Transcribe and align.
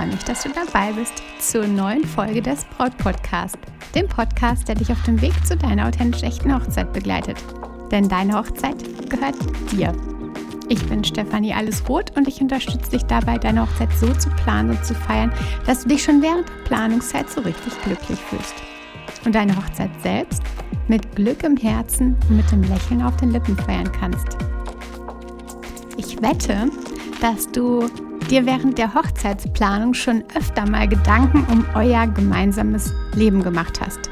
Freue 0.00 0.12
mich, 0.12 0.24
dass 0.24 0.44
du 0.44 0.48
dabei 0.48 0.92
bist 0.92 1.22
zur 1.40 1.66
neuen 1.66 2.06
Folge 2.06 2.40
des 2.40 2.64
Braut 2.64 2.96
Podcast, 2.96 3.58
dem 3.94 4.08
Podcast, 4.08 4.66
der 4.66 4.74
dich 4.74 4.90
auf 4.90 5.02
dem 5.02 5.20
Weg 5.20 5.34
zu 5.46 5.58
deiner 5.58 5.88
authentisch 5.88 6.22
echten 6.22 6.54
Hochzeit 6.54 6.90
begleitet. 6.94 7.36
Denn 7.90 8.08
deine 8.08 8.38
Hochzeit 8.38 8.82
gehört 9.10 9.34
dir. 9.70 9.92
Ich 10.70 10.82
bin 10.86 11.04
Stefanie 11.04 11.52
Allesroth 11.52 12.16
und 12.16 12.26
ich 12.28 12.40
unterstütze 12.40 12.92
dich 12.92 13.02
dabei, 13.02 13.36
deine 13.36 13.60
Hochzeit 13.60 13.90
so 13.92 14.10
zu 14.14 14.30
planen 14.42 14.70
und 14.70 14.82
zu 14.86 14.94
feiern, 14.94 15.34
dass 15.66 15.82
du 15.82 15.90
dich 15.90 16.02
schon 16.02 16.22
während 16.22 16.48
der 16.48 16.64
Planungszeit 16.64 17.28
so 17.28 17.42
richtig 17.42 17.78
glücklich 17.82 18.20
fühlst. 18.20 18.54
Und 19.26 19.34
deine 19.34 19.54
Hochzeit 19.54 19.90
selbst 20.02 20.42
mit 20.88 21.14
Glück 21.14 21.42
im 21.42 21.58
Herzen 21.58 22.16
und 22.30 22.38
mit 22.38 22.50
dem 22.50 22.62
Lächeln 22.62 23.02
auf 23.02 23.18
den 23.18 23.32
Lippen 23.32 23.54
feiern 23.54 23.92
kannst. 23.92 24.38
Ich 25.98 26.22
wette, 26.22 26.70
dass 27.20 27.52
du 27.52 27.86
dir 28.30 28.46
während 28.46 28.78
der 28.78 28.94
Hochzeitsplanung 28.94 29.92
schon 29.92 30.22
öfter 30.36 30.68
mal 30.68 30.86
Gedanken 30.86 31.44
um 31.50 31.64
euer 31.74 32.06
gemeinsames 32.06 32.92
Leben 33.14 33.42
gemacht 33.42 33.80
hast. 33.80 34.10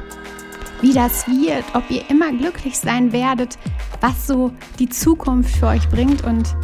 Wie 0.81 0.93
das 0.93 1.25
wird, 1.27 1.63
ob 1.73 1.89
ihr 1.89 2.09
immer 2.09 2.31
glücklich 2.31 2.77
sein 2.77 3.11
werdet, 3.13 3.57
was 4.01 4.27
so 4.27 4.51
die 4.77 4.89
Zukunft 4.89 5.55
für 5.55 5.67
euch 5.67 5.87
bringt 5.89 6.23
und 6.23 6.55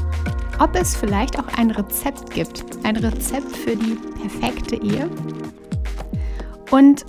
ob 0.59 0.75
es 0.75 0.95
vielleicht 0.95 1.39
auch 1.39 1.47
ein 1.57 1.71
Rezept 1.71 2.31
gibt. 2.31 2.63
Ein 2.83 2.97
Rezept 2.97 3.55
für 3.55 3.75
die 3.75 3.97
perfekte 4.21 4.75
Ehe. 4.75 5.09
Und 6.71 7.05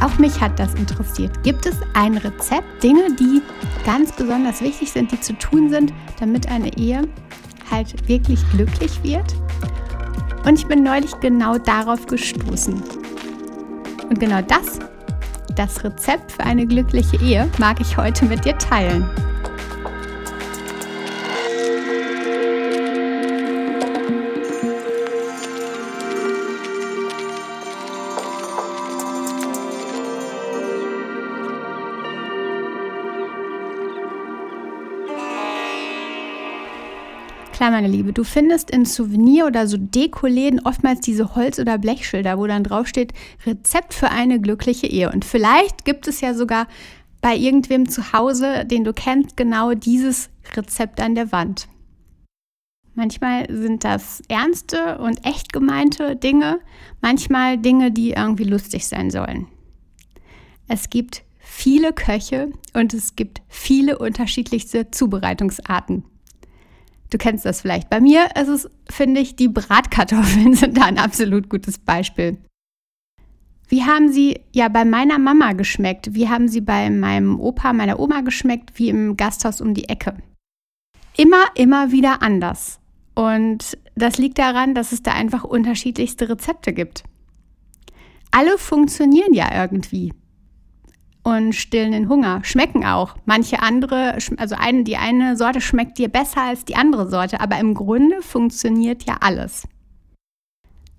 auch 0.00 0.18
mich 0.18 0.40
hat 0.40 0.58
das 0.58 0.74
interessiert. 0.74 1.42
Gibt 1.42 1.66
es 1.66 1.76
ein 1.94 2.16
Rezept, 2.16 2.82
Dinge, 2.82 3.14
die 3.18 3.42
ganz 3.84 4.12
besonders 4.12 4.60
wichtig 4.60 4.92
sind, 4.92 5.10
die 5.12 5.20
zu 5.20 5.32
tun 5.38 5.70
sind, 5.70 5.92
damit 6.20 6.48
eine 6.48 6.76
Ehe 6.76 7.02
halt 7.70 8.08
wirklich 8.08 8.40
glücklich 8.50 9.02
wird. 9.02 9.34
Und 10.44 10.58
ich 10.58 10.66
bin 10.66 10.82
neulich 10.82 11.18
genau 11.20 11.58
darauf 11.58 12.06
gestoßen. 12.06 12.82
Und 14.08 14.20
genau 14.20 14.40
das, 14.42 14.78
das 15.56 15.82
Rezept 15.82 16.32
für 16.32 16.44
eine 16.44 16.66
glückliche 16.66 17.16
Ehe, 17.16 17.48
mag 17.58 17.80
ich 17.80 17.96
heute 17.96 18.24
mit 18.26 18.44
dir 18.44 18.56
teilen. 18.56 19.08
Klar, 37.56 37.70
meine 37.70 37.88
Liebe, 37.88 38.12
du 38.12 38.22
findest 38.22 38.70
in 38.70 38.84
Souvenir- 38.84 39.46
oder 39.46 39.66
so 39.66 39.78
Dekoläden 39.78 40.60
oftmals 40.66 41.00
diese 41.00 41.34
Holz- 41.34 41.58
oder 41.58 41.78
Blechschilder, 41.78 42.36
wo 42.36 42.46
dann 42.46 42.64
draufsteht 42.64 43.14
Rezept 43.46 43.94
für 43.94 44.10
eine 44.10 44.38
glückliche 44.38 44.86
Ehe. 44.86 45.10
Und 45.10 45.24
vielleicht 45.24 45.86
gibt 45.86 46.06
es 46.06 46.20
ja 46.20 46.34
sogar 46.34 46.68
bei 47.22 47.34
irgendwem 47.34 47.88
zu 47.88 48.12
Hause, 48.12 48.66
den 48.66 48.84
du 48.84 48.92
kennst, 48.92 49.38
genau 49.38 49.72
dieses 49.72 50.28
Rezept 50.54 51.00
an 51.00 51.14
der 51.14 51.32
Wand. 51.32 51.66
Manchmal 52.94 53.46
sind 53.50 53.84
das 53.84 54.22
ernste 54.28 54.98
und 54.98 55.24
echt 55.24 55.54
gemeinte 55.54 56.14
Dinge, 56.14 56.60
manchmal 57.00 57.56
Dinge, 57.56 57.90
die 57.90 58.10
irgendwie 58.10 58.44
lustig 58.44 58.86
sein 58.86 59.10
sollen. 59.10 59.46
Es 60.68 60.90
gibt 60.90 61.22
viele 61.38 61.94
Köche 61.94 62.50
und 62.74 62.92
es 62.92 63.16
gibt 63.16 63.40
viele 63.48 63.96
unterschiedlichste 63.98 64.90
Zubereitungsarten. 64.90 66.04
Du 67.10 67.18
kennst 67.18 67.44
das 67.44 67.60
vielleicht. 67.60 67.88
Bei 67.88 68.00
mir 68.00 68.28
ist 68.36 68.48
es, 68.48 68.70
finde 68.90 69.20
ich, 69.20 69.36
die 69.36 69.48
Bratkartoffeln 69.48 70.54
sind 70.54 70.76
da 70.76 70.84
ein 70.84 70.98
absolut 70.98 71.48
gutes 71.48 71.78
Beispiel. 71.78 72.38
Wie 73.68 73.84
haben 73.84 74.12
sie 74.12 74.40
ja 74.52 74.68
bei 74.68 74.84
meiner 74.84 75.18
Mama 75.18 75.52
geschmeckt? 75.52 76.14
Wie 76.14 76.28
haben 76.28 76.48
sie 76.48 76.60
bei 76.60 76.88
meinem 76.88 77.40
Opa, 77.40 77.72
meiner 77.72 77.98
Oma 77.98 78.20
geschmeckt? 78.20 78.78
Wie 78.78 78.88
im 78.88 79.16
Gasthaus 79.16 79.60
um 79.60 79.74
die 79.74 79.88
Ecke? 79.88 80.14
Immer, 81.16 81.44
immer 81.54 81.90
wieder 81.90 82.22
anders. 82.22 82.78
Und 83.14 83.76
das 83.96 84.18
liegt 84.18 84.38
daran, 84.38 84.74
dass 84.74 84.92
es 84.92 85.02
da 85.02 85.12
einfach 85.12 85.42
unterschiedlichste 85.42 86.28
Rezepte 86.28 86.72
gibt. 86.72 87.04
Alle 88.30 88.58
funktionieren 88.58 89.32
ja 89.32 89.62
irgendwie 89.62 90.12
und 91.26 91.54
stillen 91.56 91.90
den 91.90 92.08
Hunger. 92.08 92.38
Schmecken 92.44 92.86
auch. 92.86 93.16
Manche 93.24 93.60
andere, 93.60 94.16
also 94.36 94.54
eine, 94.56 94.84
die 94.84 94.96
eine 94.96 95.36
Sorte 95.36 95.60
schmeckt 95.60 95.98
dir 95.98 96.08
besser 96.08 96.42
als 96.42 96.64
die 96.64 96.76
andere 96.76 97.10
Sorte, 97.10 97.40
aber 97.40 97.58
im 97.58 97.74
Grunde 97.74 98.22
funktioniert 98.22 99.02
ja 99.02 99.16
alles. 99.20 99.66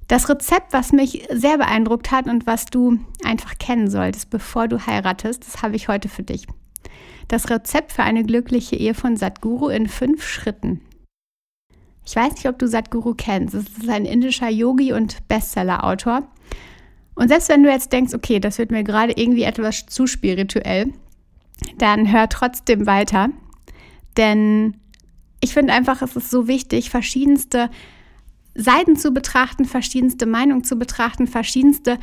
Das 0.09 0.27
Rezept, 0.27 0.73
was 0.73 0.91
mich 0.91 1.25
sehr 1.31 1.57
beeindruckt 1.57 2.11
hat 2.11 2.27
und 2.27 2.45
was 2.45 2.66
du 2.66 2.99
einfach 3.23 3.57
kennen 3.57 3.89
solltest, 3.89 4.29
bevor 4.29 4.67
du 4.67 4.85
heiratest, 4.85 5.47
das 5.47 5.61
habe 5.61 5.77
ich 5.77 5.87
heute 5.87 6.09
für 6.09 6.23
dich. 6.23 6.45
Das 7.29 7.49
Rezept 7.49 7.93
für 7.93 8.03
eine 8.03 8.25
glückliche 8.25 8.75
Ehe 8.75 8.95
von 8.95 9.16
Sadhguru 9.16 9.69
in 9.69 9.87
fünf 9.87 10.27
Schritten. 10.27 10.81
Ich 12.05 12.17
weiß 12.17 12.33
nicht, 12.33 12.49
ob 12.49 12.59
du 12.59 12.67
Sadhguru 12.67 13.13
kennst. 13.17 13.53
Es 13.55 13.63
ist 13.63 13.89
ein 13.89 14.03
indischer 14.03 14.49
Yogi 14.49 14.91
und 14.91 15.25
Bestseller-Autor. 15.29 16.27
Und 17.17 17.29
selbst 17.29 17.50
wenn 17.50 17.63
du 17.63 17.69
jetzt 17.69 17.91
denkst, 17.91 18.13
okay, 18.13 18.39
das 18.39 18.59
wird 18.59 18.69
mir 18.69 18.83
gerade 18.83 19.13
irgendwie 19.16 19.44
etwas 19.44 19.88
zu 19.88 20.05
spirituell, 20.05 20.94
dann 21.78 22.11
hör 22.11 22.29
trotzdem 22.29 22.85
weiter. 22.85 23.29
Denn 24.17 24.78
ich 25.41 25.53
finde 25.53 25.73
einfach, 25.73 26.03
es 26.03 26.16
ist 26.16 26.29
so 26.29 26.47
wichtig, 26.47 26.91
verschiedenste 26.91 27.72
Seiten 28.53 28.95
zu 28.95 29.11
betrachten, 29.11 29.66
verschiedenste 29.66 30.28
Meinungen 30.28 30.63
zu 30.63 30.78
betrachten, 30.78 31.25
verschiedenste 31.25 31.97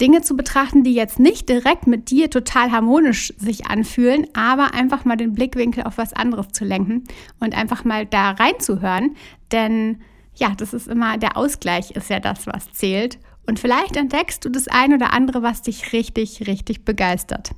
Dinge 0.00 0.22
zu 0.22 0.34
betrachten, 0.34 0.82
die 0.82 0.94
jetzt 0.94 1.18
nicht 1.18 1.48
direkt 1.48 1.86
mit 1.86 2.10
dir 2.10 2.30
total 2.30 2.72
harmonisch 2.72 3.34
sich 3.36 3.66
anfühlen, 3.66 4.26
aber 4.32 4.72
einfach 4.72 5.04
mal 5.04 5.16
den 5.16 5.34
Blickwinkel 5.34 5.84
auf 5.84 5.98
was 5.98 6.14
anderes 6.14 6.48
zu 6.48 6.64
lenken 6.64 7.04
und 7.38 7.54
einfach 7.54 7.84
mal 7.84 8.06
da 8.06 8.30
reinzuhören. 8.30 9.14
Denn 9.52 10.00
ja, 10.34 10.54
das 10.56 10.72
ist 10.72 10.88
immer, 10.88 11.18
der 11.18 11.36
Ausgleich 11.36 11.92
ist 11.92 12.08
ja 12.08 12.18
das, 12.18 12.46
was 12.46 12.72
zählt. 12.72 13.18
Und 13.46 13.58
vielleicht 13.58 13.96
entdeckst 13.96 14.44
du 14.44 14.48
das 14.48 14.68
ein 14.68 14.94
oder 14.94 15.12
andere, 15.12 15.42
was 15.42 15.62
dich 15.62 15.92
richtig, 15.92 16.46
richtig 16.46 16.84
begeistert. 16.84 17.50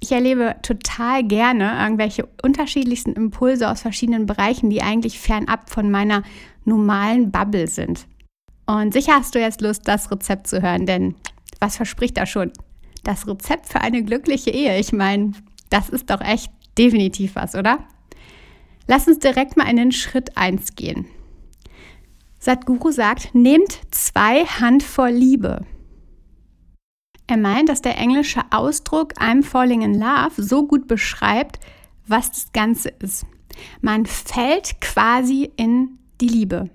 Ich 0.00 0.12
erlebe 0.12 0.54
total 0.62 1.24
gerne 1.24 1.76
irgendwelche 1.82 2.28
unterschiedlichsten 2.42 3.14
Impulse 3.14 3.68
aus 3.68 3.82
verschiedenen 3.82 4.26
Bereichen, 4.26 4.70
die 4.70 4.82
eigentlich 4.82 5.18
fernab 5.18 5.70
von 5.70 5.90
meiner 5.90 6.22
normalen 6.64 7.32
Bubble 7.32 7.66
sind. 7.66 8.06
Und 8.66 8.92
sicher 8.92 9.14
hast 9.14 9.34
du 9.34 9.40
jetzt 9.40 9.60
Lust, 9.60 9.88
das 9.88 10.10
Rezept 10.10 10.46
zu 10.46 10.62
hören, 10.62 10.86
denn 10.86 11.16
was 11.58 11.76
verspricht 11.76 12.16
da 12.16 12.26
schon? 12.26 12.52
Das 13.02 13.26
Rezept 13.26 13.66
für 13.66 13.80
eine 13.80 14.04
glückliche 14.04 14.50
Ehe. 14.50 14.78
Ich 14.78 14.92
meine, 14.92 15.32
das 15.70 15.88
ist 15.88 16.10
doch 16.10 16.20
echt 16.20 16.52
definitiv 16.76 17.34
was, 17.34 17.54
oder? 17.54 17.78
Lass 18.86 19.08
uns 19.08 19.18
direkt 19.18 19.56
mal 19.56 19.68
in 19.68 19.76
den 19.76 19.92
Schritt 19.92 20.36
1 20.36 20.76
gehen. 20.76 21.06
Sadhguru 22.38 22.90
sagt, 22.92 23.34
nehmt 23.34 23.80
zwei 23.90 24.44
Handvoll 24.44 25.10
Liebe. 25.10 25.66
Er 27.26 27.36
meint, 27.36 27.68
dass 27.68 27.82
der 27.82 27.98
englische 27.98 28.42
Ausdruck 28.50 29.12
I'm 29.20 29.42
falling 29.42 29.82
in 29.82 29.98
love 29.98 30.32
so 30.36 30.66
gut 30.66 30.86
beschreibt, 30.86 31.58
was 32.06 32.30
das 32.30 32.52
Ganze 32.52 32.88
ist. 33.00 33.26
Man 33.80 34.06
fällt 34.06 34.80
quasi 34.80 35.50
in 35.56 35.98
die 36.20 36.28
Liebe. 36.28 36.70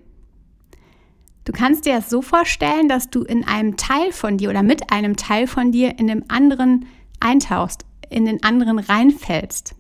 Du 1.46 1.52
kannst 1.52 1.86
dir 1.86 1.96
das 1.96 2.10
so 2.10 2.22
vorstellen, 2.22 2.88
dass 2.88 3.10
du 3.10 3.24
in 3.24 3.46
einem 3.46 3.76
Teil 3.76 4.12
von 4.12 4.38
dir 4.38 4.50
oder 4.50 4.64
mit 4.64 4.92
einem 4.92 5.18
Teil 5.18 5.48
von 5.48 5.72
dir 5.72 5.98
in 5.98 6.08
dem 6.08 6.24
anderen 6.28 6.86
eintauchst, 7.20 7.86
in 8.10 8.26
den 8.26 8.44
anderen 8.44 8.80
reinfällst. 8.80 9.76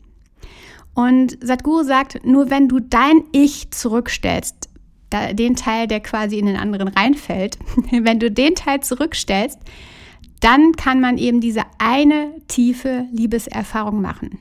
Und 0.93 1.37
Sadhguru 1.41 1.83
sagt, 1.83 2.25
nur 2.25 2.49
wenn 2.49 2.67
du 2.67 2.79
dein 2.79 3.23
Ich 3.31 3.71
zurückstellst, 3.71 4.69
den 5.33 5.55
Teil, 5.55 5.87
der 5.87 5.99
quasi 5.99 6.37
in 6.37 6.45
den 6.45 6.57
anderen 6.57 6.87
reinfällt, 6.87 7.57
wenn 7.91 8.19
du 8.19 8.31
den 8.31 8.55
Teil 8.55 8.81
zurückstellst, 8.81 9.59
dann 10.39 10.73
kann 10.73 10.99
man 10.99 11.17
eben 11.17 11.39
diese 11.39 11.63
eine 11.77 12.33
tiefe 12.47 13.05
Liebeserfahrung 13.11 14.01
machen. 14.01 14.39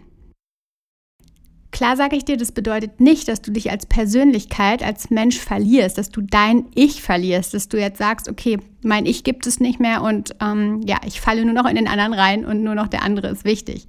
Klar 1.71 1.97
sage 1.97 2.17
ich 2.17 2.25
dir, 2.25 2.37
das 2.37 2.53
bedeutet 2.53 3.01
nicht, 3.01 3.29
dass 3.29 3.41
du 3.41 3.51
dich 3.51 3.71
als 3.71 3.87
Persönlichkeit, 3.87 4.83
als 4.83 5.09
Mensch 5.09 5.39
verlierst, 5.39 5.97
dass 5.97 6.11
du 6.11 6.21
dein 6.21 6.67
Ich 6.75 7.01
verlierst, 7.01 7.55
dass 7.55 7.69
du 7.69 7.79
jetzt 7.79 7.99
sagst, 7.99 8.29
okay, 8.29 8.59
mein 8.83 9.07
Ich 9.07 9.25
gibt 9.25 9.47
es 9.47 9.59
nicht 9.59 9.81
mehr 9.81 10.03
und 10.03 10.37
ähm, 10.43 10.83
ja, 10.87 10.99
ich 11.07 11.21
falle 11.21 11.45
nur 11.47 11.55
noch 11.55 11.69
in 11.69 11.77
den 11.77 11.89
anderen 11.89 12.13
rein 12.13 12.45
und 12.45 12.63
nur 12.63 12.75
noch 12.75 12.89
der 12.89 13.03
andere 13.03 13.29
ist 13.29 13.45
wichtig. 13.45 13.87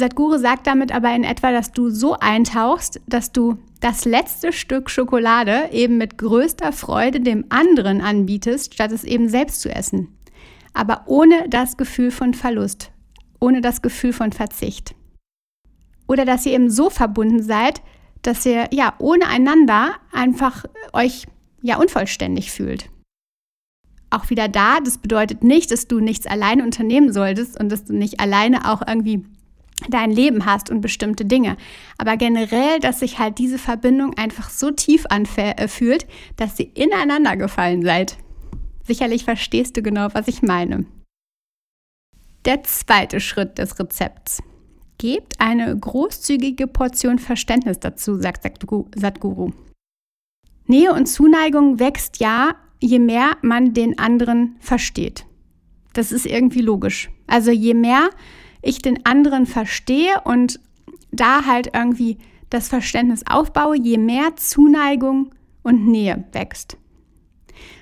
Sadhguru 0.00 0.38
sagt 0.38 0.66
damit 0.66 0.92
aber 0.92 1.14
in 1.14 1.22
etwa, 1.22 1.52
dass 1.52 1.72
du 1.72 1.90
so 1.90 2.16
eintauchst, 2.18 3.00
dass 3.06 3.30
du 3.30 3.58
das 3.80 4.04
letzte 4.04 4.52
Stück 4.52 4.90
Schokolade 4.90 5.68
eben 5.70 5.96
mit 5.96 6.18
größter 6.18 6.72
Freude 6.72 7.20
dem 7.20 7.44
anderen 7.50 8.00
anbietest, 8.00 8.74
statt 8.74 8.90
es 8.90 9.04
eben 9.04 9.28
selbst 9.28 9.60
zu 9.60 9.72
essen. 9.72 10.08
Aber 10.74 11.04
ohne 11.06 11.48
das 11.48 11.76
Gefühl 11.76 12.10
von 12.10 12.34
Verlust, 12.34 12.90
ohne 13.40 13.60
das 13.60 13.82
Gefühl 13.82 14.12
von 14.12 14.32
Verzicht. 14.32 14.94
Oder 16.08 16.24
dass 16.24 16.44
ihr 16.44 16.52
eben 16.52 16.70
so 16.70 16.90
verbunden 16.90 17.42
seid, 17.42 17.80
dass 18.22 18.44
ihr 18.44 18.68
ja 18.72 18.94
ohne 18.98 19.26
einander 19.28 19.92
einfach 20.12 20.64
euch 20.92 21.26
ja 21.62 21.76
unvollständig 21.78 22.50
fühlt. 22.50 22.90
auch 24.10 24.28
wieder 24.28 24.48
da, 24.48 24.80
das 24.80 24.98
bedeutet 24.98 25.44
nicht, 25.44 25.70
dass 25.70 25.86
du 25.86 26.00
nichts 26.00 26.26
alleine 26.26 26.64
unternehmen 26.64 27.12
solltest 27.12 27.58
und 27.60 27.70
dass 27.70 27.84
du 27.84 27.94
nicht 27.94 28.18
alleine 28.18 28.68
auch 28.70 28.82
irgendwie 28.86 29.24
dein 29.88 30.10
Leben 30.10 30.46
hast 30.46 30.70
und 30.70 30.80
bestimmte 30.80 31.24
Dinge. 31.24 31.56
Aber 31.98 32.16
generell, 32.16 32.80
dass 32.80 33.00
sich 33.00 33.18
halt 33.18 33.38
diese 33.38 33.58
Verbindung 33.58 34.16
einfach 34.16 34.50
so 34.50 34.70
tief 34.70 35.06
anfühlt, 35.08 36.06
dass 36.36 36.58
ihr 36.58 36.76
ineinander 36.76 37.36
gefallen 37.36 37.82
seid. 37.82 38.16
Sicherlich 38.84 39.24
verstehst 39.24 39.76
du 39.76 39.82
genau, 39.82 40.08
was 40.12 40.28
ich 40.28 40.42
meine. 40.42 40.86
Der 42.44 42.62
zweite 42.62 43.20
Schritt 43.20 43.58
des 43.58 43.78
Rezepts. 43.78 44.42
Gebt 44.98 45.40
eine 45.40 45.78
großzügige 45.78 46.66
Portion 46.66 47.18
Verständnis 47.18 47.80
dazu, 47.80 48.20
sagt 48.20 48.42
Sadhguru. 48.96 49.52
Nähe 50.66 50.92
und 50.92 51.06
Zuneigung 51.06 51.78
wächst 51.78 52.20
ja, 52.20 52.54
je 52.80 52.98
mehr 52.98 53.36
man 53.42 53.74
den 53.74 53.98
anderen 53.98 54.56
versteht. 54.60 55.26
Das 55.92 56.12
ist 56.12 56.26
irgendwie 56.26 56.60
logisch. 56.60 57.10
Also 57.26 57.50
je 57.50 57.74
mehr 57.74 58.10
ich 58.62 58.82
den 58.82 59.04
anderen 59.06 59.46
verstehe 59.46 60.20
und 60.24 60.60
da 61.10 61.46
halt 61.46 61.70
irgendwie 61.74 62.18
das 62.50 62.68
Verständnis 62.68 63.24
aufbaue, 63.26 63.76
je 63.76 63.98
mehr 63.98 64.36
Zuneigung 64.36 65.34
und 65.62 65.86
Nähe 65.86 66.24
wächst. 66.32 66.76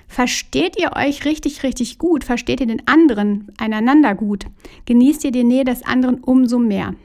Versteht 0.07 0.79
ihr 0.79 0.95
euch 0.95 1.25
richtig, 1.25 1.63
richtig 1.63 1.99
gut? 1.99 2.23
Versteht 2.23 2.61
ihr 2.61 2.67
den 2.67 2.87
anderen 2.87 3.51
einander 3.59 4.15
gut? 4.15 4.45
Genießt 4.85 5.23
ihr 5.25 5.31
die 5.31 5.43
Nähe 5.43 5.63
des 5.63 5.83
anderen 5.83 6.23
umso 6.23 6.57
mehr? 6.57 6.95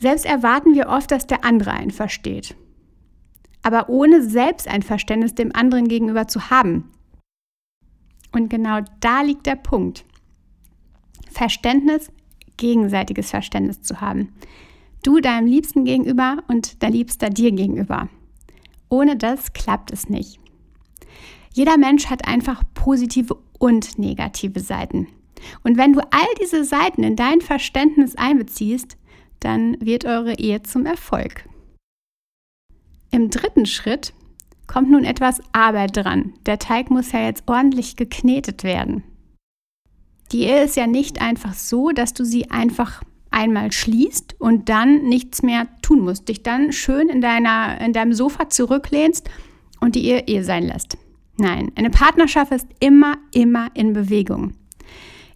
Selbst 0.00 0.26
erwarten 0.26 0.74
wir 0.74 0.88
oft, 0.88 1.10
dass 1.10 1.26
der 1.26 1.44
andere 1.44 1.72
einen 1.72 1.92
versteht 1.92 2.56
aber 3.66 3.88
ohne 3.88 4.22
selbst 4.22 4.68
ein 4.68 4.82
Verständnis 4.82 5.34
dem 5.34 5.52
anderen 5.52 5.88
gegenüber 5.88 6.28
zu 6.28 6.50
haben. 6.50 6.88
Und 8.30 8.48
genau 8.48 8.78
da 9.00 9.22
liegt 9.22 9.44
der 9.44 9.56
Punkt. 9.56 10.04
Verständnis, 11.36 12.10
gegenseitiges 12.56 13.30
Verständnis 13.30 13.82
zu 13.82 14.00
haben. 14.00 14.32
Du 15.02 15.20
deinem 15.20 15.46
Liebsten 15.46 15.84
gegenüber 15.84 16.38
und 16.48 16.82
dein 16.82 16.94
Liebster 16.94 17.28
dir 17.28 17.52
gegenüber. 17.52 18.08
Ohne 18.88 19.16
das 19.16 19.52
klappt 19.52 19.92
es 19.92 20.08
nicht. 20.08 20.40
Jeder 21.52 21.76
Mensch 21.76 22.06
hat 22.06 22.26
einfach 22.26 22.62
positive 22.72 23.36
und 23.58 23.98
negative 23.98 24.60
Seiten. 24.60 25.08
Und 25.62 25.76
wenn 25.76 25.92
du 25.92 26.00
all 26.00 26.26
diese 26.40 26.64
Seiten 26.64 27.02
in 27.02 27.16
dein 27.16 27.42
Verständnis 27.42 28.16
einbeziehst, 28.16 28.96
dann 29.40 29.76
wird 29.80 30.06
eure 30.06 30.38
Ehe 30.38 30.62
zum 30.62 30.86
Erfolg. 30.86 31.44
Im 33.10 33.28
dritten 33.28 33.66
Schritt 33.66 34.14
kommt 34.66 34.90
nun 34.90 35.04
etwas 35.04 35.40
Arbeit 35.52 35.96
dran. 35.96 36.32
Der 36.46 36.58
Teig 36.58 36.90
muss 36.90 37.12
ja 37.12 37.20
jetzt 37.20 37.44
ordentlich 37.46 37.96
geknetet 37.96 38.64
werden. 38.64 39.02
Die 40.32 40.42
Ehe 40.42 40.64
ist 40.64 40.76
ja 40.76 40.86
nicht 40.86 41.20
einfach 41.20 41.54
so, 41.54 41.90
dass 41.90 42.14
du 42.14 42.24
sie 42.24 42.50
einfach 42.50 43.02
einmal 43.30 43.72
schließt 43.72 44.36
und 44.38 44.68
dann 44.68 45.04
nichts 45.04 45.42
mehr 45.42 45.68
tun 45.82 46.00
musst, 46.00 46.28
dich 46.28 46.42
dann 46.42 46.72
schön 46.72 47.08
in, 47.08 47.20
deiner, 47.20 47.80
in 47.80 47.92
deinem 47.92 48.12
Sofa 48.12 48.48
zurücklehnst 48.48 49.28
und 49.80 49.94
die 49.94 50.06
Ehe 50.06 50.26
Ehe 50.26 50.42
sein 50.42 50.64
lässt. 50.64 50.96
Nein, 51.36 51.70
eine 51.74 51.90
Partnerschaft 51.90 52.52
ist 52.52 52.66
immer, 52.80 53.18
immer 53.32 53.68
in 53.74 53.92
Bewegung. 53.92 54.54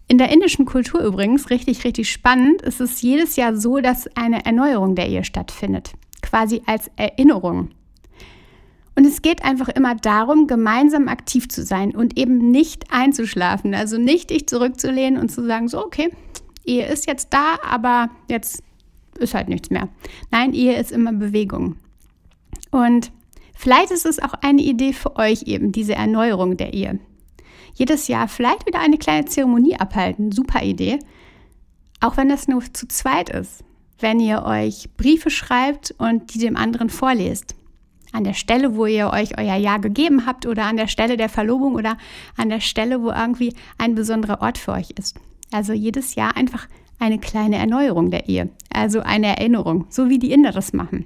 In 0.07 0.17
der 0.17 0.31
indischen 0.31 0.65
Kultur 0.65 1.01
übrigens, 1.01 1.49
richtig, 1.51 1.83
richtig 1.85 2.11
spannend, 2.11 2.61
ist 2.63 2.81
es 2.81 3.01
jedes 3.01 3.35
Jahr 3.35 3.55
so, 3.55 3.79
dass 3.79 4.07
eine 4.17 4.45
Erneuerung 4.45 4.95
der 4.95 5.07
Ehe 5.07 5.23
stattfindet 5.23 5.93
quasi 6.31 6.61
als 6.65 6.89
Erinnerung. 6.95 7.69
Und 8.95 9.05
es 9.05 9.21
geht 9.21 9.43
einfach 9.43 9.69
immer 9.69 9.95
darum, 9.95 10.47
gemeinsam 10.47 11.07
aktiv 11.07 11.47
zu 11.47 11.63
sein 11.63 11.95
und 11.95 12.17
eben 12.17 12.51
nicht 12.51 12.91
einzuschlafen. 12.91 13.73
Also 13.73 13.97
nicht 13.97 14.29
dich 14.29 14.47
zurückzulehnen 14.47 15.19
und 15.19 15.29
zu 15.29 15.45
sagen, 15.45 15.67
so, 15.67 15.83
okay, 15.83 16.09
Ehe 16.65 16.85
ist 16.87 17.07
jetzt 17.07 17.29
da, 17.31 17.57
aber 17.65 18.09
jetzt 18.29 18.63
ist 19.17 19.33
halt 19.33 19.49
nichts 19.49 19.69
mehr. 19.69 19.87
Nein, 20.29 20.53
Ehe 20.53 20.77
ist 20.77 20.91
immer 20.91 21.13
Bewegung. 21.13 21.77
Und 22.69 23.11
vielleicht 23.55 23.91
ist 23.91 24.05
es 24.05 24.19
auch 24.19 24.33
eine 24.41 24.61
Idee 24.61 24.93
für 24.93 25.15
euch 25.15 25.43
eben, 25.43 25.71
diese 25.71 25.95
Erneuerung 25.95 26.57
der 26.57 26.73
Ehe. 26.73 26.99
Jedes 27.73 28.07
Jahr 28.07 28.27
vielleicht 28.27 28.65
wieder 28.67 28.79
eine 28.79 28.97
kleine 28.97 29.25
Zeremonie 29.25 29.77
abhalten, 29.79 30.31
super 30.31 30.63
Idee. 30.63 30.99
Auch 32.01 32.17
wenn 32.17 32.29
das 32.29 32.47
nur 32.47 32.61
zu 32.73 32.87
zweit 32.87 33.29
ist 33.29 33.63
wenn 34.01 34.19
ihr 34.19 34.43
euch 34.43 34.89
Briefe 34.97 35.29
schreibt 35.29 35.93
und 35.97 36.33
die 36.33 36.39
dem 36.39 36.55
anderen 36.55 36.89
vorlest. 36.89 37.55
An 38.11 38.23
der 38.23 38.33
Stelle, 38.33 38.75
wo 38.75 38.85
ihr 38.85 39.11
euch 39.11 39.37
euer 39.37 39.55
Ja 39.55 39.77
gegeben 39.77 40.25
habt 40.25 40.45
oder 40.45 40.65
an 40.65 40.77
der 40.77 40.87
Stelle 40.87 41.17
der 41.17 41.29
Verlobung 41.29 41.75
oder 41.75 41.97
an 42.37 42.49
der 42.49 42.59
Stelle, 42.59 43.01
wo 43.01 43.09
irgendwie 43.09 43.53
ein 43.77 43.95
besonderer 43.95 44.41
Ort 44.41 44.57
für 44.57 44.73
euch 44.73 44.91
ist. 44.97 45.19
Also 45.51 45.73
jedes 45.73 46.15
Jahr 46.15 46.35
einfach 46.35 46.67
eine 46.99 47.19
kleine 47.19 47.57
Erneuerung 47.57 48.11
der 48.11 48.29
Ehe, 48.29 48.49
also 48.71 48.99
eine 49.01 49.27
Erinnerung, 49.27 49.85
so 49.89 50.09
wie 50.09 50.19
die 50.19 50.31
Inder 50.31 50.51
das 50.51 50.73
machen. 50.73 51.05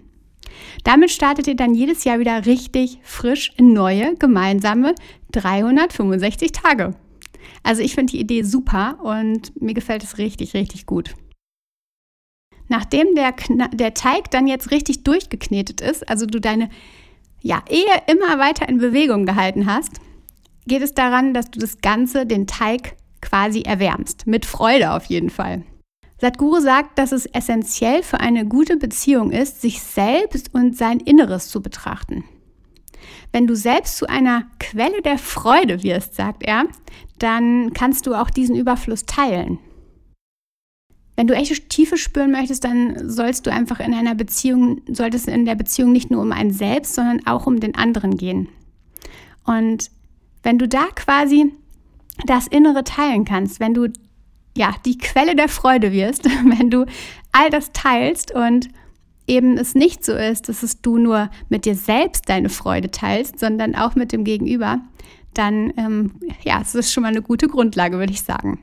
Damit 0.84 1.12
startet 1.12 1.48
ihr 1.48 1.56
dann 1.56 1.74
jedes 1.74 2.04
Jahr 2.04 2.20
wieder 2.20 2.46
richtig 2.46 3.00
frisch 3.04 3.54
in 3.58 3.74
neue 3.74 4.16
gemeinsame 4.16 4.96
365 5.32 6.52
Tage. 6.52 6.96
Also 7.64 7.82
ich 7.82 7.96
finde 7.96 8.12
die 8.12 8.20
Idee 8.20 8.44
super 8.44 8.98
und 9.02 9.60
mir 9.62 9.74
gefällt 9.74 10.04
es 10.04 10.18
richtig, 10.18 10.54
richtig 10.54 10.86
gut. 10.86 11.16
Nachdem 12.86 13.16
der, 13.16 13.34
der 13.74 13.96
Teig 13.96 14.30
dann 14.30 14.46
jetzt 14.46 14.70
richtig 14.70 15.04
durchgeknetet 15.04 15.82
ist, 15.82 16.08
also 16.08 16.28
du 16.28 16.40
deine 16.40 16.70
ja, 17.42 17.64
Ehe 17.68 17.82
immer 18.06 18.38
weiter 18.38 18.70
in 18.70 18.78
Bewegung 18.78 19.26
gehalten 19.26 19.66
hast, 19.66 19.94
geht 20.68 20.84
es 20.84 20.94
daran, 20.94 21.34
dass 21.34 21.50
du 21.50 21.60
das 21.60 21.80
Ganze, 21.82 22.28
den 22.28 22.46
Teig 22.46 22.96
quasi 23.22 23.62
erwärmst. 23.62 24.28
Mit 24.28 24.46
Freude 24.46 24.92
auf 24.92 25.06
jeden 25.06 25.32
Fall. 25.32 25.64
Sadhguru 26.22 26.60
sagt, 26.60 27.00
dass 27.00 27.12
es 27.12 27.26
essentiell 27.26 28.04
für 28.04 28.20
eine 28.20 28.46
gute 28.46 28.78
Beziehung 28.78 29.32
ist, 29.32 29.62
sich 29.62 29.82
selbst 29.82 30.54
und 30.54 30.78
sein 30.78 31.00
Inneres 31.00 31.48
zu 31.50 31.64
betrachten. 31.64 32.24
Wenn 33.32 33.48
du 33.48 33.56
selbst 33.56 33.98
zu 33.98 34.08
einer 34.08 34.44
Quelle 34.60 35.02
der 35.02 35.18
Freude 35.18 35.82
wirst, 35.82 36.14
sagt 36.14 36.44
er, 36.44 36.66
dann 37.18 37.74
kannst 37.74 38.06
du 38.06 38.14
auch 38.14 38.30
diesen 38.30 38.56
Überfluss 38.56 39.08
teilen. 39.08 39.58
Wenn 41.16 41.28
du 41.28 41.34
echte 41.34 41.56
Tiefe 41.56 41.98
spüren 41.98 42.32
möchtest, 42.32 42.64
dann 42.64 43.10
sollst 43.10 43.46
du 43.46 43.52
einfach 43.52 43.80
in 43.80 43.94
einer 43.94 44.16
Beziehung, 44.16 44.82
sollte 44.90 45.18
es 45.18 45.28
in 45.28 45.46
der 45.46 45.56
Beziehung 45.56 45.92
nicht 45.92 46.12
nur 46.12 46.22
um 46.22 46.32
einen 46.32 46.52
selbst, 46.52 46.96
sondern 46.96 47.26
auch 47.26 47.48
um 47.48 47.60
den 47.60 47.76
anderen 47.76 48.18
gehen. 48.18 48.50
Und 49.46 49.92
wenn 50.44 50.58
du 50.58 50.68
da 50.68 50.86
quasi 50.96 51.54
das 52.26 52.48
Innere 52.48 52.84
teilen 52.84 53.26
kannst, 53.26 53.60
wenn 53.60 53.74
du 53.74 53.88
ja 54.58 54.74
die 54.86 54.98
Quelle 54.98 55.36
der 55.36 55.50
Freude 55.50 55.92
wirst, 55.92 56.26
wenn 56.60 56.70
du 56.70 56.86
all 57.32 57.50
das 57.50 57.72
teilst 57.72 58.34
und 58.34 58.68
eben 59.28 59.58
es 59.58 59.74
nicht 59.74 60.06
so 60.06 60.14
ist, 60.14 60.50
dass 60.50 60.64
es 60.64 60.82
du 60.82 60.98
nur 60.98 61.30
mit 61.50 61.66
dir 61.66 61.76
selbst 61.76 62.30
deine 62.30 62.50
Freude 62.50 62.92
teilst, 62.92 63.40
sondern 63.40 63.76
auch 63.76 63.96
mit 63.96 64.12
dem 64.12 64.24
Gegenüber, 64.24 64.80
dann 65.34 65.74
ähm, 65.78 66.12
ja, 66.44 66.62
es 66.62 66.76
ist 66.76 66.94
schon 66.94 67.04
mal 67.04 67.10
eine 67.10 67.22
gute 67.22 67.48
Grundlage, 67.48 67.98
würde 67.98 68.14
ich 68.14 68.22
sagen. 68.22 68.60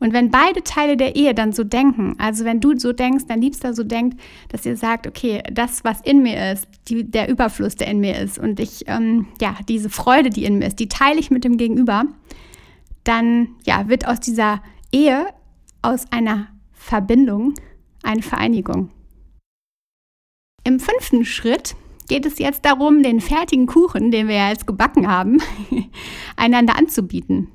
Und 0.00 0.12
wenn 0.12 0.30
beide 0.30 0.62
Teile 0.62 0.96
der 0.96 1.16
Ehe 1.16 1.34
dann 1.34 1.52
so 1.52 1.64
denken, 1.64 2.14
also 2.18 2.44
wenn 2.44 2.60
du 2.60 2.78
so 2.78 2.92
denkst, 2.92 3.24
dein 3.26 3.40
Liebster 3.40 3.74
so 3.74 3.82
denkt, 3.82 4.20
dass 4.48 4.64
ihr 4.64 4.76
sagt, 4.76 5.06
okay, 5.06 5.42
das, 5.52 5.84
was 5.84 6.00
in 6.02 6.22
mir 6.22 6.52
ist, 6.52 6.68
die, 6.88 7.10
der 7.10 7.28
Überfluss, 7.28 7.74
der 7.74 7.88
in 7.88 8.00
mir 8.00 8.18
ist 8.18 8.38
und 8.38 8.60
ich, 8.60 8.84
ähm, 8.86 9.26
ja, 9.40 9.56
diese 9.68 9.90
Freude, 9.90 10.30
die 10.30 10.44
in 10.44 10.58
mir 10.58 10.66
ist, 10.66 10.78
die 10.78 10.88
teile 10.88 11.18
ich 11.18 11.30
mit 11.30 11.44
dem 11.44 11.56
Gegenüber, 11.56 12.04
dann, 13.02 13.48
ja, 13.64 13.88
wird 13.88 14.06
aus 14.06 14.20
dieser 14.20 14.62
Ehe, 14.92 15.26
aus 15.82 16.04
einer 16.12 16.48
Verbindung, 16.72 17.54
eine 18.02 18.22
Vereinigung. 18.22 18.90
Im 20.64 20.80
fünften 20.80 21.24
Schritt 21.24 21.74
geht 22.08 22.26
es 22.26 22.38
jetzt 22.38 22.64
darum, 22.64 23.02
den 23.02 23.20
fertigen 23.20 23.66
Kuchen, 23.66 24.10
den 24.10 24.28
wir 24.28 24.36
ja 24.36 24.48
jetzt 24.50 24.66
gebacken 24.66 25.08
haben, 25.08 25.40
einander 26.36 26.76
anzubieten. 26.76 27.48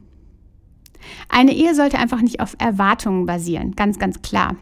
Eine 1.30 1.54
Ehe 1.54 1.76
sollte 1.76 1.98
einfach 1.98 2.22
nicht 2.22 2.40
auf 2.40 2.56
Erwartungen 2.60 3.26
basieren, 3.26 3.76
ganz, 3.76 4.00
ganz 4.00 4.22
klar. 4.22 4.56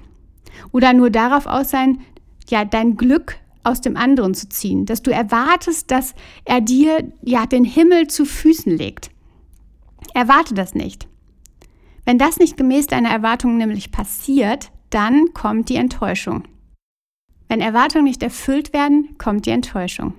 Oder 0.72 0.94
nur 0.94 1.10
darauf 1.10 1.46
aus 1.46 1.70
sein, 1.70 2.02
ja, 2.50 2.66
dein 2.66 2.98
Glück 2.98 3.38
aus 3.64 3.82
dem 3.82 3.96
anderen 3.96 4.34
zu 4.34 4.50
ziehen, 4.50 4.86
dass 4.86 5.02
du 5.02 5.12
erwartest, 5.12 5.92
dass 5.92 6.14
er 6.46 6.62
dir 6.62 7.12
ja 7.22 7.46
den 7.46 7.64
Himmel 7.64 8.08
zu 8.08 8.26
Füßen 8.26 8.76
legt. 8.76 9.12
Erwarte 10.14 10.54
das 10.54 10.74
nicht. 10.74 11.08
Wenn 12.06 12.18
das 12.18 12.40
nicht 12.40 12.58
gemäß 12.58 12.88
deiner 12.88 13.10
Erwartungen 13.10 13.58
nämlich 13.58 13.92
passiert, 13.92 14.72
dann 14.90 15.34
kommt 15.34 15.70
die 15.70 15.76
Enttäuschung. 15.76 16.44
Wenn 17.48 17.62
Erwartungen 17.62 18.06
nicht 18.06 18.24
erfüllt 18.24 18.74
werden, 18.74 19.16
kommt 19.18 19.46
die 19.46 19.52
Enttäuschung. 19.52 20.14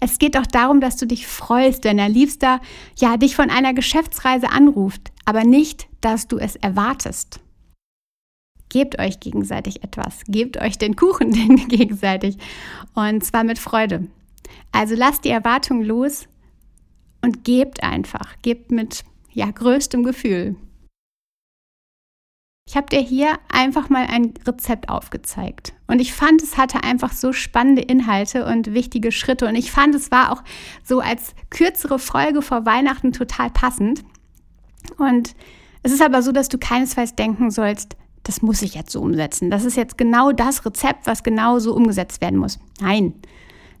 Es 0.00 0.18
geht 0.18 0.36
auch 0.36 0.46
darum, 0.46 0.80
dass 0.80 0.96
du 0.96 1.06
dich 1.06 1.26
freust, 1.26 1.84
wenn 1.84 1.96
dein 1.96 2.12
Liebster 2.12 2.60
ja 2.98 3.16
dich 3.16 3.36
von 3.36 3.50
einer 3.50 3.72
Geschäftsreise 3.72 4.50
anruft, 4.50 5.12
aber 5.30 5.44
nicht, 5.44 5.86
dass 6.00 6.26
du 6.26 6.38
es 6.38 6.56
erwartest. 6.56 7.38
Gebt 8.68 8.98
euch 8.98 9.20
gegenseitig 9.20 9.84
etwas, 9.84 10.24
gebt 10.26 10.60
euch 10.60 10.76
den 10.76 10.96
Kuchen 10.96 11.30
den 11.32 11.68
gegenseitig 11.68 12.36
und 12.94 13.24
zwar 13.24 13.44
mit 13.44 13.60
Freude. 13.60 14.08
Also 14.72 14.96
lasst 14.96 15.24
die 15.24 15.30
Erwartung 15.30 15.82
los 15.82 16.26
und 17.22 17.44
gebt 17.44 17.84
einfach. 17.84 18.34
Gebt 18.42 18.72
mit 18.72 19.04
ja, 19.32 19.48
größtem 19.48 20.02
Gefühl. 20.02 20.56
Ich 22.66 22.76
habe 22.76 22.88
dir 22.88 23.00
hier 23.00 23.38
einfach 23.48 23.88
mal 23.88 24.06
ein 24.08 24.34
Rezept 24.44 24.88
aufgezeigt. 24.88 25.74
Und 25.86 26.00
ich 26.00 26.12
fand, 26.12 26.42
es 26.42 26.56
hatte 26.56 26.82
einfach 26.82 27.12
so 27.12 27.32
spannende 27.32 27.82
Inhalte 27.82 28.46
und 28.46 28.74
wichtige 28.74 29.12
Schritte. 29.12 29.46
Und 29.46 29.54
ich 29.54 29.70
fand, 29.70 29.94
es 29.94 30.10
war 30.10 30.32
auch 30.32 30.42
so 30.82 30.98
als 30.98 31.36
kürzere 31.50 32.00
Folge 32.00 32.42
vor 32.42 32.66
Weihnachten 32.66 33.12
total 33.12 33.50
passend. 33.50 34.02
Und 34.98 35.34
es 35.82 35.92
ist 35.92 36.02
aber 36.02 36.22
so, 36.22 36.32
dass 36.32 36.48
du 36.48 36.58
keinesfalls 36.58 37.14
denken 37.14 37.50
sollst, 37.50 37.96
das 38.22 38.42
muss 38.42 38.62
ich 38.62 38.74
jetzt 38.74 38.92
so 38.92 39.00
umsetzen. 39.00 39.50
Das 39.50 39.64
ist 39.64 39.76
jetzt 39.76 39.96
genau 39.96 40.32
das 40.32 40.64
Rezept, 40.66 41.06
was 41.06 41.22
genau 41.22 41.58
so 41.58 41.74
umgesetzt 41.74 42.20
werden 42.20 42.38
muss. 42.38 42.58
Nein. 42.80 43.14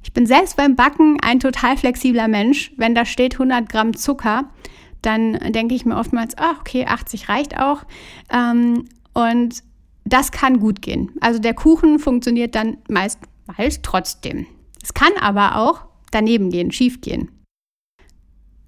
Ich 0.02 0.14
bin 0.14 0.24
selbst 0.24 0.56
beim 0.56 0.76
Backen 0.76 1.18
ein 1.20 1.40
total 1.40 1.76
flexibler 1.76 2.26
Mensch. 2.26 2.72
Wenn 2.78 2.94
da 2.94 3.04
steht 3.04 3.34
100 3.34 3.68
Gramm 3.68 3.94
Zucker, 3.94 4.48
dann 5.02 5.34
denke 5.52 5.74
ich 5.74 5.84
mir 5.84 5.96
oftmals, 5.96 6.34
ach, 6.38 6.60
okay, 6.60 6.86
80 6.86 7.28
reicht 7.28 7.58
auch. 7.58 7.84
Ähm, 8.32 8.86
und 9.12 9.62
das 10.06 10.32
kann 10.32 10.58
gut 10.58 10.80
gehen. 10.80 11.10
Also 11.20 11.38
der 11.38 11.52
Kuchen 11.52 11.98
funktioniert 11.98 12.54
dann 12.54 12.78
meist, 12.88 13.18
meist 13.58 13.82
trotzdem. 13.82 14.46
Es 14.82 14.94
kann 14.94 15.12
aber 15.20 15.56
auch 15.56 15.82
daneben 16.10 16.48
gehen, 16.48 16.72
schief 16.72 17.02
gehen, 17.02 17.30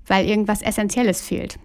weil 0.06 0.28
irgendwas 0.28 0.60
Essentielles 0.60 1.22
fehlt 1.22 1.58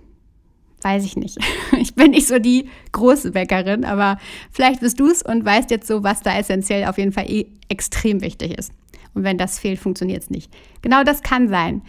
weiß 0.81 1.03
ich 1.05 1.15
nicht. 1.15 1.37
Ich 1.79 1.93
bin 1.93 2.11
nicht 2.11 2.27
so 2.27 2.39
die 2.39 2.69
große 2.91 3.31
Bäckerin, 3.31 3.85
aber 3.85 4.17
vielleicht 4.51 4.79
bist 4.79 4.99
du 4.99 5.07
es 5.07 5.21
und 5.21 5.45
weißt 5.45 5.69
jetzt 5.69 5.87
so, 5.87 6.03
was 6.03 6.21
da 6.21 6.35
essentiell 6.37 6.85
auf 6.85 6.97
jeden 6.97 7.11
Fall 7.11 7.29
eh 7.29 7.47
extrem 7.69 8.21
wichtig 8.21 8.57
ist. 8.57 8.71
Und 9.13 9.23
wenn 9.23 9.37
das 9.37 9.59
fehlt, 9.59 9.79
funktioniert 9.79 10.23
es 10.23 10.29
nicht. 10.29 10.51
Genau 10.81 11.03
das 11.03 11.21
kann 11.21 11.49
sein. 11.49 11.83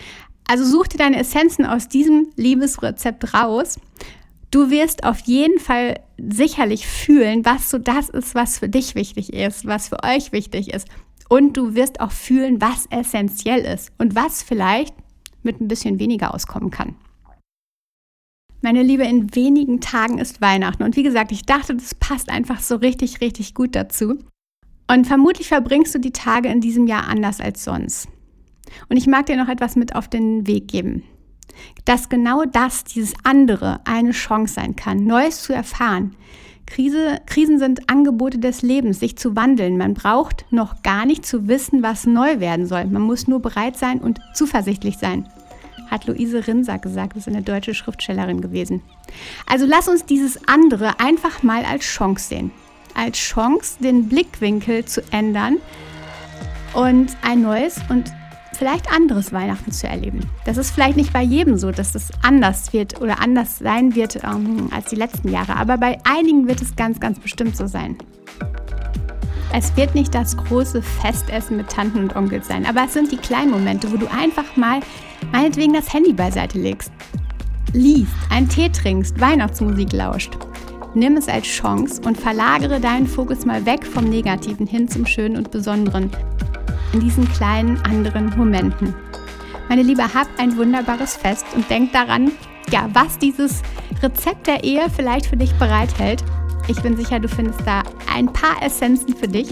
Also 0.47 0.65
such 0.65 0.89
dir 0.89 0.99
deine 0.99 1.19
Essenzen 1.19 1.67
aus 1.67 1.89
diesem 1.89 2.29
Liebesrezept 2.37 3.35
raus. 3.35 3.79
Du 4.51 4.71
wirst 4.71 5.05
auf 5.05 5.21
jeden 5.21 5.59
Fall 5.59 6.01
sicherlich 6.17 6.87
fühlen, 6.87 7.45
was 7.45 7.71
so 7.71 7.79
das 7.79 8.09
ist, 8.09 8.35
was 8.35 8.59
für 8.59 8.69
dich 8.69 8.95
wichtig 8.95 9.33
ist, 9.33 9.67
was 9.67 9.89
für 9.89 10.03
euch 10.03 10.33
wichtig 10.33 10.73
ist. 10.73 10.89
Und 11.29 11.57
du 11.57 11.75
wirst 11.75 12.01
auch 12.01 12.13
fühlen, 12.13 12.61
was 12.61 12.87
essentiell 12.87 13.61
ist 13.61 13.93
und 13.99 14.15
was 14.15 14.43
vielleicht 14.43 14.95
mit 15.43 15.61
ein 15.61 15.69
bisschen 15.69 15.99
weniger 15.99 16.35
auskommen 16.35 16.71
kann. 16.71 16.95
Meine 18.61 18.83
Liebe, 18.83 19.05
in 19.05 19.35
wenigen 19.37 19.81
Tagen 19.81 20.19
ist 20.19 20.41
Weihnachten. 20.41 20.83
Und 20.83 20.97
wie 20.97 21.05
gesagt, 21.05 21.31
ich 21.31 21.47
dachte, 21.47 21.77
das 21.77 21.95
passt 21.95 22.29
einfach 22.29 22.61
so 22.61 22.77
richtig, 22.77 23.21
richtig 23.21 23.55
gut 23.55 23.77
dazu. 23.77 24.19
Und 24.91 25.07
vermutlich 25.07 25.49
verbringst 25.49 25.95
du 25.95 26.01
die 26.01 26.13
Tage 26.13 26.49
in 26.49 26.61
diesem 26.61 26.89
Jahr 26.89 27.07
anders 27.07 27.41
als 27.41 27.63
sonst. 27.63 28.09
Und 28.89 28.97
ich 28.97 29.07
mag 29.07 29.27
dir 29.27 29.37
noch 29.37 29.49
etwas 29.49 29.77
mit 29.77 29.95
auf 29.95 30.09
den 30.09 30.47
Weg 30.49 30.67
geben. 30.67 31.05
Dass 31.85 32.09
genau 32.09 32.45
das, 32.45 32.83
dieses 32.85 33.15
andere, 33.23 33.81
eine 33.85 34.11
Chance 34.11 34.55
sein 34.55 34.75
kann, 34.75 35.05
Neues 35.05 35.43
zu 35.43 35.53
erfahren. 35.53 36.17
Krise, 36.67 37.21
Krisen 37.27 37.59
sind 37.59 37.89
Angebote 37.89 38.39
des 38.39 38.63
Lebens, 38.63 38.99
sich 38.99 39.17
zu 39.17 39.37
wandeln. 39.37 39.79
Man 39.79 39.95
braucht 39.95 40.47
noch 40.51 40.83
gar 40.83 41.07
nicht 41.07 41.25
zu 41.25 41.47
wissen, 41.47 41.83
was 41.83 42.07
neu 42.07 42.41
werden 42.41 42.67
soll. 42.67 42.87
Man 42.87 43.03
muss 43.03 43.29
nur 43.29 43.41
bereit 43.41 43.77
sein 43.77 44.01
und 44.01 44.19
zuversichtlich 44.35 44.99
sein 44.99 45.29
hat 45.91 46.07
Luise 46.07 46.47
Rinsack 46.47 46.83
gesagt, 46.83 47.17
das 47.17 47.27
ist 47.27 47.29
eine 47.29 47.43
deutsche 47.43 47.75
Schriftstellerin 47.75 48.41
gewesen. 48.41 48.83
Also 49.47 49.67
lass 49.67 49.89
uns 49.89 50.05
dieses 50.05 50.39
andere 50.49 51.01
einfach 51.01 51.43
mal 51.43 51.65
als 51.65 51.85
Chance 51.85 52.29
sehen. 52.29 52.51
Als 52.95 53.19
Chance, 53.19 53.77
den 53.81 54.09
Blickwinkel 54.09 54.85
zu 54.85 55.03
ändern 55.13 55.59
und 56.75 57.17
ein 57.23 57.43
neues 57.43 57.77
und 57.89 58.13
vielleicht 58.59 58.91
anderes 58.91 59.33
Weihnachten 59.33 59.71
zu 59.71 59.87
erleben. 59.87 60.29
Das 60.45 60.57
ist 60.57 60.73
vielleicht 60.73 60.97
nicht 60.97 61.13
bei 61.13 61.23
jedem 61.23 61.57
so, 61.57 61.71
dass 61.71 61.95
es 61.95 62.11
anders 62.23 62.73
wird 62.73 63.01
oder 63.01 63.21
anders 63.21 63.59
sein 63.59 63.95
wird 63.95 64.17
ähm, 64.25 64.69
als 64.75 64.91
die 64.91 64.97
letzten 64.97 65.29
Jahre, 65.31 65.57
aber 65.57 65.79
bei 65.79 65.99
einigen 66.05 66.49
wird 66.49 66.61
es 66.61 66.75
ganz, 66.75 66.99
ganz 66.99 67.21
bestimmt 67.21 67.57
so 67.57 67.67
sein. 67.67 67.97
Es 69.53 69.75
wird 69.77 69.95
nicht 69.95 70.15
das 70.15 70.37
große 70.37 70.83
Festessen 70.83 71.57
mit 71.57 71.71
Tanten 71.71 72.01
und 72.01 72.17
Onkel 72.17 72.43
sein, 72.43 72.67
aber 72.67 72.85
es 72.85 72.93
sind 72.93 73.13
die 73.13 73.17
kleinen 73.17 73.51
Momente, 73.51 73.91
wo 73.93 73.97
du 73.97 74.07
einfach 74.09 74.57
mal 74.57 74.81
meinetwegen 75.33 75.73
das 75.73 75.93
Handy 75.93 76.13
beiseite 76.13 76.59
legst, 76.59 76.93
liest, 77.73 78.13
einen 78.31 78.49
Tee 78.49 78.69
trinkst, 78.69 79.21
Weihnachtsmusik 79.21 79.93
lauscht. 79.93 80.37
Nimm 80.95 81.17
es 81.17 81.29
als 81.29 81.47
Chance 81.47 82.01
und 82.05 82.19
verlagere 82.19 82.81
deinen 82.81 83.07
Fokus 83.07 83.45
mal 83.45 83.65
weg 83.67 83.87
vom 83.87 84.05
Negativen 84.05 84.67
hin 84.67 84.89
zum 84.89 85.07
Schönen 85.07 85.37
und 85.37 85.51
Besonderen 85.51 86.11
in 86.93 87.01
diesen 87.01 87.31
kleinen 87.33 87.77
anderen 87.85 88.37
Momenten. 88.37 88.95
Meine 89.69 89.83
Liebe, 89.83 90.03
hab 90.03 90.27
ein 90.39 90.57
wunderbares 90.57 91.15
Fest 91.15 91.45
und 91.55 91.69
denk 91.69 91.93
daran, 91.93 92.33
ja, 92.73 92.89
was 92.95 93.19
dieses 93.19 93.63
Rezept 94.03 94.47
der 94.47 94.65
Ehe 94.65 94.89
vielleicht 94.95 95.27
für 95.27 95.37
dich 95.37 95.53
bereithält. 95.55 96.25
Ich 96.69 96.81
bin 96.83 96.97
sicher, 96.97 97.21
du 97.21 97.29
findest 97.29 97.61
da 97.67 97.83
ein 98.13 98.33
paar 98.33 98.63
Essenzen 98.63 99.15
für 99.15 99.29
dich. 99.29 99.51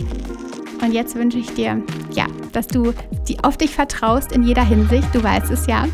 Und 0.82 0.92
jetzt 0.92 1.14
wünsche 1.14 1.38
ich 1.38 1.52
dir, 1.52 1.82
ja, 2.12 2.26
dass 2.56 2.66
du 2.66 2.94
die 3.28 3.44
auf 3.44 3.58
dich 3.58 3.74
vertraust 3.74 4.32
in 4.32 4.42
jeder 4.42 4.64
Hinsicht. 4.64 5.14
Du 5.14 5.22
weißt 5.22 5.50
es 5.50 5.66
ja. 5.66 5.84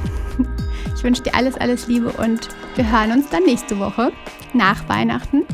Ich 0.97 1.02
wünsche 1.02 1.25
dir 1.25 1.35
alles, 1.35 1.57
alles 1.57 1.88
Liebe 1.88 2.12
und 2.12 2.49
wir 2.76 2.90
hören 2.90 3.11
uns 3.11 3.28
dann 3.28 3.42
nächste 3.42 3.78
Woche 3.81 4.12
nach 4.54 4.88
Weihnachten. 4.88 5.45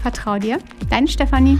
Vertrau 0.00 0.38
dir. 0.38 0.58
Deine 0.90 1.06
Stefanie. 1.06 1.58